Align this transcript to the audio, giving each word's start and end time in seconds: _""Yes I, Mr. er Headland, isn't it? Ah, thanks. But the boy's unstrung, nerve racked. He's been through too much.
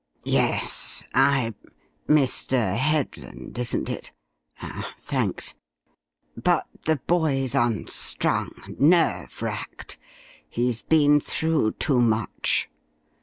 _""Yes 0.23 1.03
I, 1.13 1.53
Mr. 2.09 2.53
er 2.73 2.75
Headland, 2.75 3.55
isn't 3.59 3.87
it? 3.87 4.11
Ah, 4.59 4.91
thanks. 4.97 5.53
But 6.35 6.65
the 6.85 6.95
boy's 7.05 7.53
unstrung, 7.53 8.49
nerve 8.79 9.43
racked. 9.43 9.99
He's 10.49 10.81
been 10.81 11.19
through 11.19 11.73
too 11.73 11.99
much. 12.01 12.67